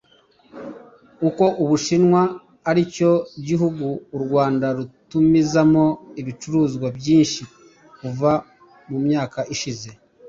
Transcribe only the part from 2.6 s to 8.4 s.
aricyo gihugu u Rwanda rutumizamo ibicuruzwa byinshi kuva